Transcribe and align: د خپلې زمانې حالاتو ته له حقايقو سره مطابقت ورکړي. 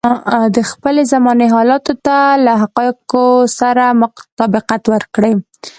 د 0.55 0.57
خپلې 0.71 1.01
زمانې 1.13 1.47
حالاتو 1.55 1.93
ته 2.05 2.17
له 2.45 2.53
حقايقو 2.61 3.25
سره 3.59 3.83
مطابقت 4.01 4.83
ورکړي. 4.93 5.33